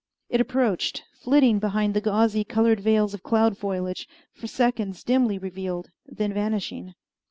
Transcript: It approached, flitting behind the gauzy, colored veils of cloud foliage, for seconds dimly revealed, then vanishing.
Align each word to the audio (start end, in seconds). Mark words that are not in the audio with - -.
It 0.29 0.41
approached, 0.41 1.03
flitting 1.21 1.59
behind 1.59 1.93
the 1.93 2.01
gauzy, 2.01 2.43
colored 2.43 2.79
veils 2.79 3.13
of 3.13 3.21
cloud 3.21 3.55
foliage, 3.55 4.07
for 4.33 4.47
seconds 4.47 5.03
dimly 5.03 5.37
revealed, 5.37 5.91
then 6.07 6.33
vanishing. 6.33 6.95